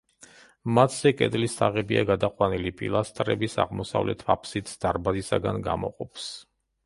[0.77, 6.27] მათზე კედლის თაღებია გადაყვანილი, პილასტრების აღმოსავლეთ აფსიდს დარბაზისგან გამოყოფს.